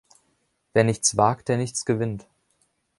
Wer 0.73 0.83
nichts 0.83 1.15
wagt, 1.15 1.47
der 1.47 1.57
nichts 1.57 1.85
gewinnt. 1.85 2.25